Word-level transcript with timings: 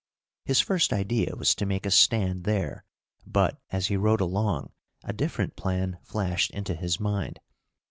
His 0.45 0.59
first 0.61 0.91
idea 0.93 1.35
was 1.35 1.53
to 1.53 1.63
make 1.67 1.85
a 1.85 1.91
stand 1.91 2.43
there, 2.43 2.85
but, 3.23 3.61
as 3.69 3.85
he 3.85 3.97
rode 3.97 4.19
along, 4.19 4.71
a 5.03 5.13
different 5.13 5.55
plan 5.55 5.99
flashed 6.01 6.49
into 6.49 6.73
his 6.73 6.99
mind. 6.99 7.39